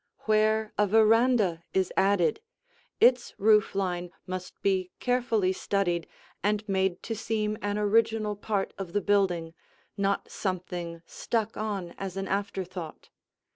Where 0.21 0.73
a 0.79 0.87
veranda 0.87 1.63
is 1.75 1.93
added, 1.95 2.39
its 2.99 3.35
roof 3.37 3.75
line 3.75 4.09
must 4.25 4.59
be 4.63 4.89
carefully 4.99 5.53
studied 5.53 6.07
and 6.41 6.67
made 6.67 7.03
to 7.03 7.15
seem 7.15 7.55
an 7.61 7.77
original 7.77 8.35
part 8.35 8.73
of 8.79 8.93
the 8.93 9.01
building, 9.01 9.53
not 9.97 10.31
something 10.31 11.03
stuck 11.05 11.55
on 11.55 11.91
as 11.99 12.17
an 12.17 12.27
afterthought. 12.27 13.09